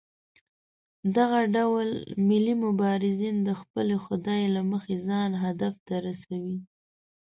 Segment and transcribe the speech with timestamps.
[1.15, 1.89] دغه ډول
[2.27, 6.57] ملي مبارزین د خپلې خودۍ له مخې ځان هدف ته رسوي.